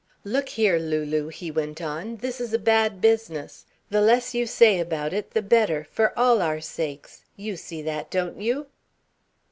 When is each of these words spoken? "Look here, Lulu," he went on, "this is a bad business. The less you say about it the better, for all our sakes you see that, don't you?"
"Look 0.23 0.49
here, 0.49 0.79
Lulu," 0.79 1.27
he 1.27 1.51
went 1.51 1.79
on, 1.79 2.15
"this 2.17 2.41
is 2.41 2.53
a 2.53 2.57
bad 2.57 3.01
business. 3.01 3.67
The 3.91 4.01
less 4.01 4.33
you 4.33 4.47
say 4.47 4.79
about 4.79 5.13
it 5.13 5.29
the 5.35 5.43
better, 5.43 5.83
for 5.91 6.11
all 6.17 6.41
our 6.41 6.59
sakes 6.59 7.21
you 7.35 7.55
see 7.55 7.83
that, 7.83 8.09
don't 8.09 8.41
you?" 8.41 8.65